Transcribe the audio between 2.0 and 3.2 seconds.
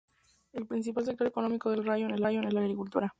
es la agricultura.